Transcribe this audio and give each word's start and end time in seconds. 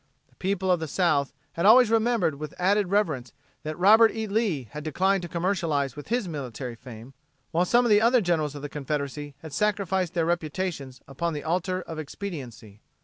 The 0.29 0.35
people 0.37 0.71
of 0.71 0.79
the 0.79 0.87
South 0.87 1.31
had 1.53 1.67
always 1.67 1.91
remembered 1.91 2.39
with 2.39 2.55
added 2.59 2.89
reverence 2.89 3.33
that 3.61 3.77
Robert 3.77 4.09
E. 4.15 4.25
Lee 4.25 4.67
had 4.71 4.83
declined 4.83 5.21
to 5.21 5.27
commercialize 5.29 5.93
his 6.07 6.27
military 6.27 6.73
fame, 6.73 7.13
while 7.51 7.65
some 7.65 7.85
of 7.85 7.89
the 7.91 8.01
other 8.01 8.19
generals 8.19 8.55
of 8.55 8.63
the 8.63 8.67
Confederacy 8.67 9.35
had 9.43 9.53
sacrificed 9.53 10.15
their 10.15 10.25
reputations 10.25 11.01
upon 11.07 11.33
the 11.33 11.43
altar 11.43 11.83
of 11.83 11.99
expediency. 11.99 12.81